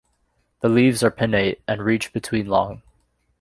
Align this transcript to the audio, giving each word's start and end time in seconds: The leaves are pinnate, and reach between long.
The 0.61 0.67
leaves 0.67 1.03
are 1.03 1.11
pinnate, 1.11 1.61
and 1.67 1.83
reach 1.83 2.11
between 2.11 2.47
long. 2.47 2.81